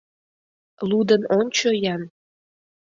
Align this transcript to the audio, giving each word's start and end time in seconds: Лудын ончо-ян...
Лудын 0.89 1.21
ончо-ян... 1.37 2.01